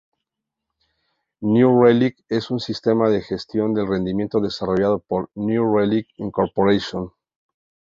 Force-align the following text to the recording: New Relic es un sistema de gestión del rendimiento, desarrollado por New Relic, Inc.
New 1.43 1.77
Relic 1.83 2.25
es 2.27 2.49
un 2.49 2.59
sistema 2.59 3.07
de 3.11 3.21
gestión 3.21 3.75
del 3.75 3.85
rendimiento, 3.87 4.39
desarrollado 4.41 4.97
por 4.97 5.29
New 5.35 5.77
Relic, 5.77 6.07
Inc. 6.17 6.39